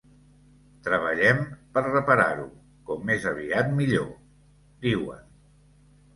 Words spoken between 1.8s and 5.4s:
reparar-ho com més aviat millor, diuen.